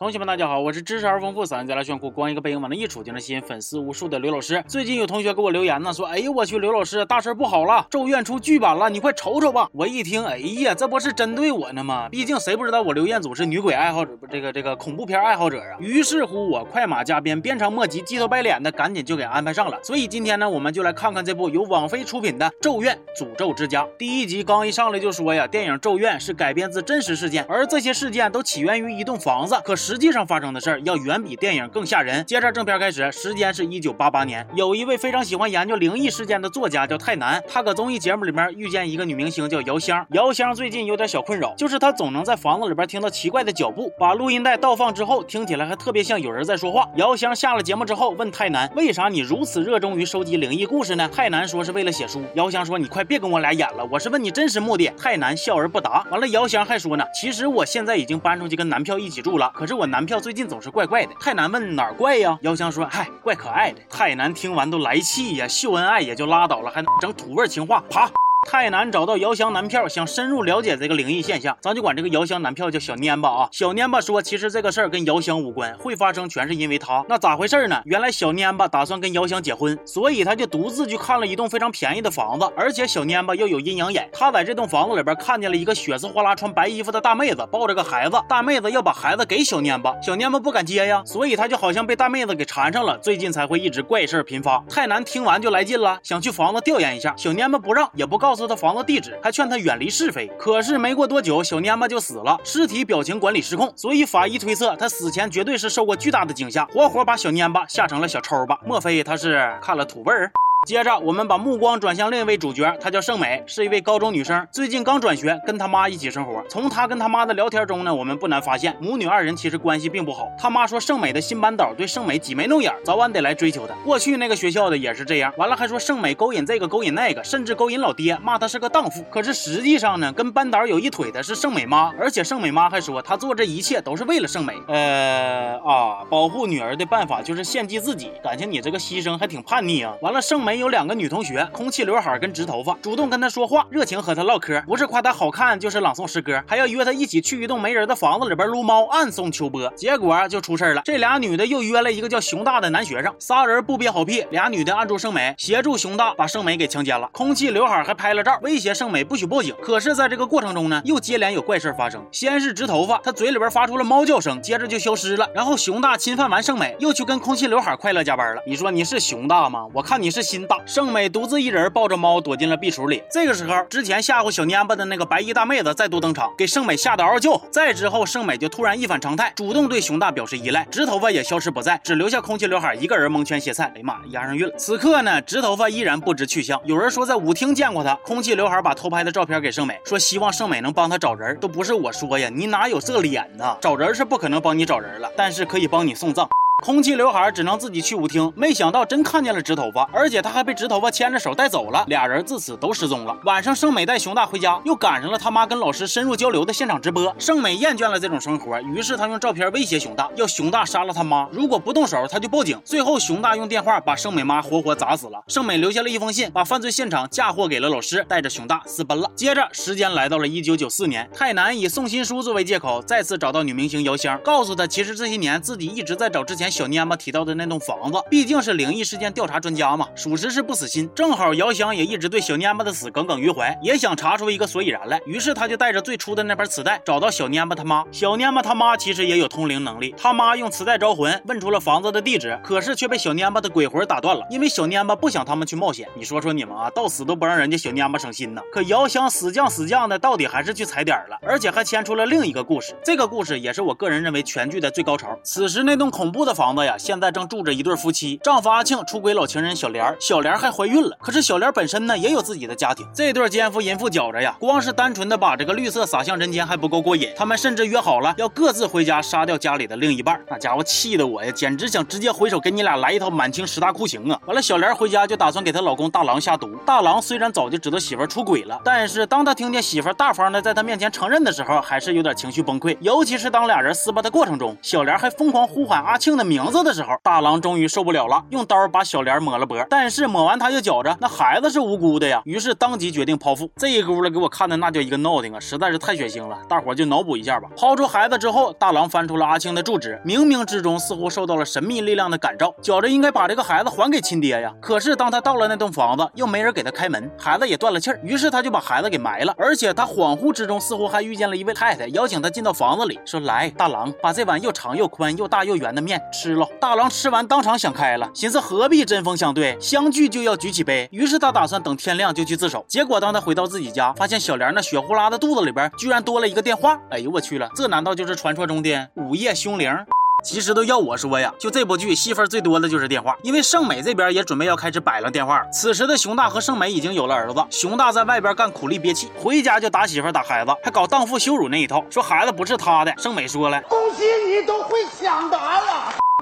[0.00, 4.64] 同学们，大家好，我是知识而丰富、嗓音再来炫酷、光一个背影往那一杵就能吸引粉丝无数的刘老师。
[4.66, 12.08] 最近有同学给我留言呢，说：“哎呦我去，刘老师，大事不好了，咒怨出剧版了，你快瞅瞅吧。”我一听，哎呀，这不是针对我呢吗？
[12.08, 15.76] 毕竟谁不知道我刘彦祖是女鬼爱好者，不这个这个恐怖片爱好者啊。
[15.80, 19.78] 于是乎，我快马加鞭、鞭长莫及、鸡头白脸的，赶紧就给安排上了。
[19.82, 23.82] 所以今天呢，我们就来看看这部由网飞出品的《咒怨：诅咒之家》。
[23.98, 30.80] 第一集刚一上来就说呀，电影《咒怨》是改编自真实事件，而这些事件都起源于一栋房子，可是实际上发生的事儿。
[30.82, 32.24] 要远比电影更吓人。
[32.24, 40.06] 接着正片开始，时间是一九八八年，有一位非常喜欢研究灵异事件的作家叫泰南，他搁综艺节目里面遇见一个女明星叫姚香。
[40.10, 46.88] 姚香最近有点小困扰，就是她总能在房子里边听到奇怪的脚步，把录音带倒放之后，听起来还特别像有人在说话。
[46.94, 51.10] 姚香下了节目之后问泰南，为啥你如此热衷于收集灵异故事呢？
[51.12, 52.22] 泰南说是为了写书。
[52.34, 54.88] 姚香说你快别跟我俩演了，我是问你真实目的。
[54.96, 56.06] 泰南笑而不答。
[56.12, 60.60] 完了，姚香还说呢，其实我现在已经搬出去跟男票一起住了，可是我男票最近总。
[60.60, 62.38] 是怪怪的，太难问哪怪呀？
[62.42, 68.10] 姚香说：“嗨，怪可爱的。”太难听完都来气呀，秀恩爱也就拉倒了，还能整土味情话，爬！
[68.48, 73.48] 泰南找到姚香男票，想深入了解这个灵异现象，咱就管这个姚香男票叫小蔫巴啊。
[73.52, 77.04] 小蔫巴说，其实这个事儿跟姚香无关，会发生全是因为他。
[77.06, 77.82] 那咋回事呢？
[77.84, 94.64] 原来小蔫巴打算跟姚香结婚，所以他就独自去看了一栋非常便宜的房子，而且小蔫巴又有阴阳眼，他在这栋房子里边看见了一个血丝哗啦穿白衣服的大妹子，抱着个孩子，大妹子要把孩子给小蔫巴，小蔫巴不敢接呀，所以他就好像被大妹子给缠上了，最近才会一直怪事频发。
[94.66, 99.18] 泰南听完就来劲了，想去房子调研一下，小蔫巴不让，也不告告诉他房子地址。
[99.20, 108.60] 还劝他远离是非，可是没过多久，小蔫巴就死了，尸体表情管理失控，所以法医推测他死前绝对是受过巨大的惊吓，活活把小蔫巴吓成了小抽吧？
[108.64, 110.30] 莫非他是看了土味儿？
[110.66, 116.44] 接着，我们把目光转向另一位主角，她叫盛美，是一位高中女生，最近刚转学，跟她妈一起生活。
[116.50, 120.28] 从她跟她妈的聊天中呢，我们不难发现，母女二人其实关系并不好。
[120.38, 123.72] 她妈说，盛美的新班导对盛美挤眉弄眼，早晚得来追求她。
[123.86, 125.32] 过去那个学校的也是这样。
[125.38, 129.02] 完了还说盛美勾引这个勾引那个，甚至勾引老爹，骂她是个荡妇。
[129.10, 134.52] 可是实际上呢，跟班导有一腿的是盛美妈，而且盛美妈还说，她做这一切都是为了盛美。
[134.68, 139.94] 呃啊，保护女儿的办法就是献祭自己，感情你这个牺牲还挺叛逆啊。
[140.02, 140.49] 完了，盛美。
[140.58, 149.70] 有两个女同学，空气刘海跟直头发，主动跟他说话，热情和他唠嗑，不是夸他好看，就是朗诵诗歌，还要约他一起去一栋没人的房子里边撸猫，暗送秋波。
[149.76, 157.08] 结果就出事了，这俩女的又约了一个叫熊大的男学生，仨人不憋好屁，俩女的按住盛美，协助熊大把盛美给强奸了。
[157.12, 159.54] 空气刘海还拍了照，威胁盛美不许报警。
[159.62, 162.04] 可是，在这个过程中呢，又接连有怪事发生。
[162.10, 165.28] 先是直头发，他嘴里边发出了猫叫声，接着就消失了。
[165.34, 168.42] 然后熊大侵犯完盛美，又去跟空气刘海快乐加班了。
[168.46, 169.66] 你说你是熊大吗？
[169.72, 170.39] 我看你是心。
[170.46, 173.02] 大盛美独自一人抱着猫躲进了壁橱里。
[173.10, 177.40] 这个时候，之前吓唬小蔫巴的那个白衣大妹子再度登场，给盛美吓得嗷叫。
[177.50, 183.64] 再之后，盛美就突然一反常态，主动对熊大表示依赖，直头发也消失不在，只留下空气刘海一个人蒙圈歇菜。
[183.74, 184.54] 哎呀妈，押上韵了。
[184.56, 186.60] 此刻呢，直头发依然不知去向。
[186.64, 187.94] 有人说在舞厅见过他。
[188.04, 191.38] 空气刘海把偷拍的照片给盛美，说希望盛美能帮他找人。
[191.38, 193.56] 都不是我说呀，你哪有这脸呢？
[193.60, 196.28] 找人是不可能帮你找人了，但是可以帮你送葬。
[196.60, 203.16] 空气刘海只能自己去舞厅，没想到真看见了直头发，而且他还被直头发牵着手带走了，俩人自此都失踪了。
[203.24, 207.14] 晚上，盛美带熊大回家，又赶上了他妈跟老师深入交流的现场直播。
[207.18, 212.60] 盛美厌倦了这种生活，于是他用照片威胁熊大，要熊大杀了他妈，如果不动手，他就报警。
[212.62, 215.22] 最后，熊大用电话把盛美妈活活砸死了。
[215.28, 219.10] 盛美留下了一封信，把犯罪现场嫁祸给了老师，带着熊大私奔了。
[219.16, 226.49] 接着，时间来到了一九九四年，泰南以送新书作为借口，再次找到女明星姚香，告诉她，其实这些年自己一直在找之前。
[226.50, 230.90] 小蔫巴提到的那栋房子，毕竟是灵异事件调查专家嘛，属实是不死心。
[230.94, 235.00] 正好姚香也一直对小蔫巴的死耿耿于怀，也想查出一个所以然来。
[235.06, 237.84] 于是他就带着最初的那盘磁带，找到小蔫巴他妈。
[237.92, 245.88] 小蔫巴他妈其实也有通灵能力，他妈用磁带招魂，问出了房子的地址，可是却被小蔫巴的鬼魂打断了，因为小蔫巴不想他们去冒险。
[245.94, 248.42] 你说说你们啊，到死都不让人家小蔫巴省心呢。
[248.52, 252.74] 可姚香死犟死犟的，到底还是去踩点了，而且还牵出了另一个故事。
[252.84, 255.18] 这个故事也是我个人认为全剧的最高潮。
[255.22, 257.30] 此时那栋恐怖的房子呀，现在正。
[257.30, 260.96] 住着一对夫妻，丈夫阿庆出轨老情人小莲，小莲还怀孕了。
[261.00, 262.84] 可是小莲本身呢，也有自己的家庭。
[262.92, 270.20] 这对奸夫淫妇觉着呀，光是单纯的把这个绿色撒向人间还不够过瘾，他们甚至约好了要各自回家杀掉家里的另一半。
[270.28, 274.20] 那家伙气得我呀，简直想直接回手给你俩来一套满清十大酷刑啊！
[274.26, 276.56] 完了，小莲回家就打算给她老公大郎下毒。
[276.66, 282.76] 大郎虽然早就知道媳妇出轨了，但是当他听见媳妇大方的在他面前承认的时候，还是有点情绪崩溃。
[282.80, 286.50] 尤其是当俩人撕巴的过程中，小莲还疯狂呼喊阿庆的名。
[286.50, 289.64] 字的时候，大郎终于受不了了，用刀把小莲抹了脖。
[289.70, 293.48] 但是抹完他又觉着那孩子是无辜的呀，于是当即决定剖腹。
[293.56, 296.36] 这一咕噜给我看的那叫一个闹挺啊，实在是太血腥了。
[296.48, 297.48] 大伙就脑补一下吧。
[297.56, 304.52] 抛出孩子之后，大郎翻出了阿庆的住址，冥冥之中似乎受到了神秘力量的感召，觉着应该把这个孩子还给亲爹呀。
[304.60, 309.34] 可是当他到了那栋房子，又没人给他开门，孩子也断了气儿，于是他就把孩子给埋了。
[309.38, 320.88] 而且他恍惚之中似乎还遇见了一位太太，邀请他进到房子里，说：“来，大郎，把这碗又长又宽又大又圆的面吃了。”大郎吃完当场想开了，寻思何必针锋相对，相聚就要举起杯。
[320.92, 322.64] 于是他打算等天亮就去自首。
[322.68, 326.78] 结果当他回到自己家，发现小莲那血呼啦的肚子里边居然多了一个电话。
[326.90, 329.74] 哎呦我去了，这难道就是传说中的午夜凶铃？
[330.22, 335.42] 其实都要我说呀，就这部剧戏份最多的就是电话，因为盛美这边也准备要开始摆了电话。
[335.50, 342.92] 此时的熊大和盛美已经有了儿子，熊大在外边干苦力憋气，回家就打媳妇打孩子，还搞荡妇羞辱那一套，说孩子不是他的。
[342.98, 345.39] 盛美说了，恭喜你都会抢答了。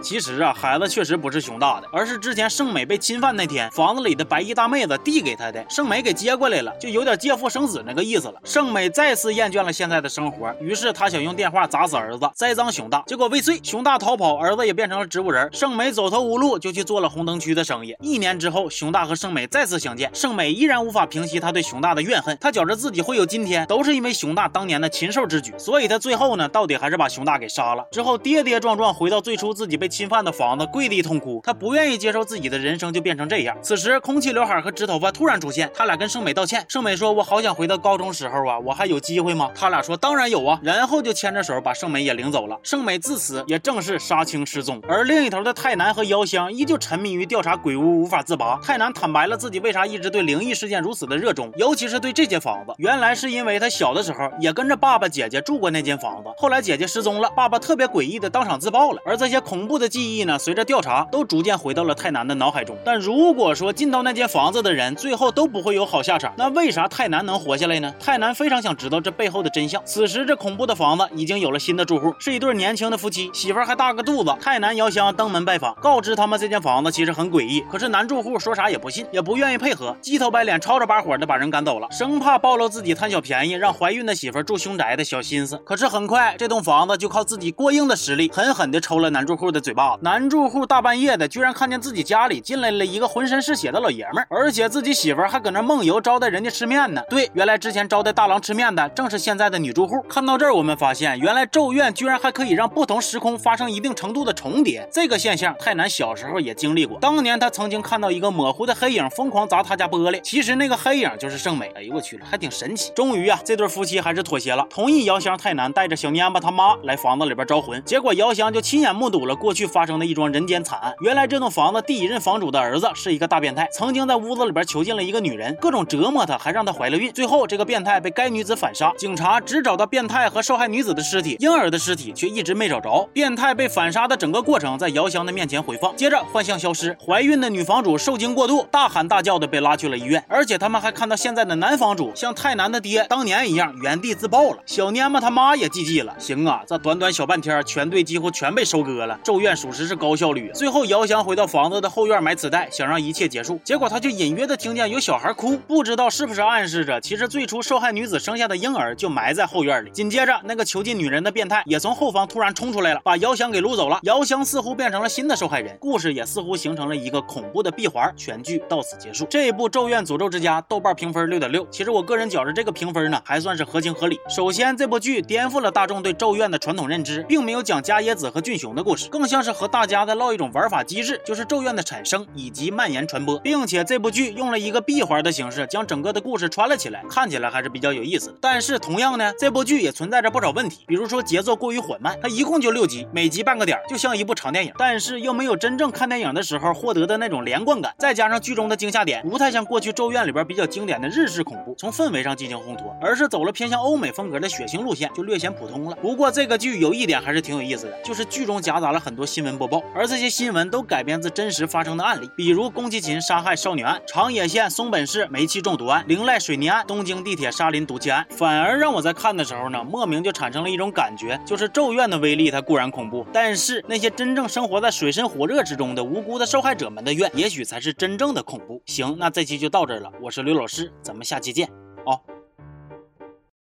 [0.09, 5.63] 其实啊，孩子确实不是熊大的，而是之前盛美被侵犯那天房子里的白衣大妹子递给他的。
[5.69, 8.41] 盛美给接过来了，就有点借腹生子那个意思了。
[8.43, 13.03] 盛美再次厌倦了现在的生活，于是他想用电话砸死儿子，栽赃熊大。
[13.07, 15.47] 结果未遂，熊大逃跑，儿子也变成了植物人。
[15.53, 17.95] 盛美走投无路，就去做了红灯区的生意。
[18.01, 22.35] 一年之后，熊大和盛美再次相见，盛美依然无法平息他对熊大的怨恨。
[22.41, 27.85] 他觉着自己会有今天，都是因为熊大当年的禽兽之举，所以他最后呢，到底还是把熊大给杀了。
[27.93, 29.98] 之后跌跌撞撞回到最初自己被。
[29.99, 31.41] 侵犯的房子，跪地痛哭。
[31.43, 33.59] 他不愿意接受自己的人生就变成这样。
[33.61, 36.65] 此时，空气刘海和直头发突然出现，他俩跟盛美道歉。
[36.69, 42.57] 盛美说：“我好想回到高中时候啊，我还有机会吗？”他俩说：“当然有啊。”然后就牵着手把盛美也领走了。
[42.63, 44.81] 盛美自此也正式杀青失踪。
[44.87, 48.57] 而另一头的泰南和姚香依旧沉迷于调查鬼屋，无法自拔。
[48.63, 52.73] 泰南坦白了自己为啥一直对灵异事件如此的热衷，尤其是对这间房子。
[52.79, 59.03] 原来是因为他小的时候也跟着爸爸姐姐住过那间房子，后来姐姐失踪了，爸爸特别诡异的当场自爆了。
[59.05, 67.95] 而这些恐怖的记忆呢，随着调查都逐渐回到了泰南的脑海中，但如果说进到那间房子的人最后都不会有好下场，那为啥泰南能活下来呢？
[67.99, 69.81] 泰南非常想知道这背后的真相。
[69.85, 74.35] 此时，这恐怖的房子已经有了新的住户，是一对年轻的夫妻，媳妇还大个肚子。
[74.41, 77.61] 泰南、遥相登门拜访，告知他们这间房子其实很诡异。
[77.71, 85.57] 可是男住户说啥也不信，也不愿意配合，鸡头白脸、吵吵把火的把人赶走了，生怕暴露自己贪小便宜，让怀孕的媳妇住凶宅的小心思。
[85.65, 89.99] 可是很快，这栋房子就靠自己过硬的实力，狠狠地抽了男住户的嘴巴子。
[90.03, 97.03] 男住户大半夜的，居然看见自己家里进来了一个浑身是血的老爷们儿，而且自己媳妇儿还搁那梦游招待人家吃面呢。
[97.09, 100.01] 对，原来之前招待大郎吃面的正是现在的女住户。
[100.09, 104.89] 看到这儿，我们发现原来咒怨居然还可以让不同时空发生一定程度的重叠。
[104.93, 106.99] 这个现象，泰南小时候也经历过。
[107.01, 111.71] 当年他曾经看到一个模糊的黑影疯狂砸他家玻璃，其实那个黑影就是圣美。
[111.75, 112.91] 哎呦我去了，还挺神奇。
[112.95, 117.83] 终于啊，这对夫妻还是妥协了，同意姚香、泰南带着小蔫巴他妈来房子里边招魂。
[117.85, 120.95] 结果姚香就亲眼目睹了过去发生的一桩人间惨案。
[121.01, 127.13] 原来这栋房子第一任房主的儿子是一个大变态，曾经在屋子里边囚禁了一个女人，各种折磨她，还让她怀了孕。
[127.13, 133.09] 最后这个变态被该女子反杀，警察只找到变态和受害女子的尸体，婴儿的尸体却一直没找着。
[133.13, 140.25] 变态被反杀的整个过程在姚香的面前回放，接着幻象消失，怀孕的女房主受惊过度，大喊大叫的被拉去了医院。
[140.29, 144.59] 而且他们还看到现在的男房主像泰南的爹当年一样原地自爆了。
[144.65, 146.15] 小蔫巴他妈也 GG 了。
[146.19, 149.19] 行啊，这短短小半天，全队几乎全被收割了。
[149.23, 150.53] 咒怨属实是高效率。
[150.55, 153.61] 最后姚香回到房子的后院买磁带，想让一切结束。
[153.65, 159.91] 结果他就隐约的听见有小孩哭，不知道是不是暗示着，其实最初受害女子生下的婴儿就埋在后院里。
[159.91, 163.99] 紧接着，那个囚禁女人的变态也从后方突然冲出来了，把姚香给撸走了。
[164.05, 168.13] 姚香似乎变成了新的受害人，故事也似乎形成了一个恐怖的闭环。
[168.17, 169.27] 全剧到此结束。
[169.29, 174.21] 这一部《咒怨诅咒之家》豆瓣评分六点六，其实我个人觉着这个评分呢还算是合情合理。
[174.29, 188.35] 首先，这部剧颠覆了大众对咒怨的传统认知，并没有讲伽椰子和俊雄的故事，更像像是和大家在唠一种玩法机制，就是咒怨的产生以及蔓延传播，并且这部剧用了一个闭环的形式将整个的故事串了起来，看起来还是比较有意思的。
[188.41, 197.95] 但是同样呢，这部剧也存在着不少问题，比如说节奏过于缓慢，它一共就六集，每集半个点，就像一部长电影，但是又没有真正看电影的时候获得的那种连贯感。
[197.97, 205.97] 再加上剧中的惊吓点不太像过去咒怨里边比较经典的日式恐怖，从氛围上进行烘托，而是走了偏向欧美风格的血腥路线，就略显普通了。
[206.03, 218.27] 不过这个剧有一点还是挺有意思的，就是剧中夹杂了很多新闻播报，而这些新闻都改编自真实发生的案例，比如宫崎勤杀害少女案、长野县松本市煤气中毒案、铃濑水泥案、东京地铁沙林毒气案。
[218.31, 228.81] 反而让我在看的时候呢，莫名就产生了一种感觉，就是咒怨的威力它固然恐怖，但是那些真正生活在水深火热之中的无辜的受害者们的怨，也许才是真正的恐怖。
[228.87, 231.69] 行，那这期就到这儿了，我是刘老师，咱们下期见，
[232.07, 232.19] 哦。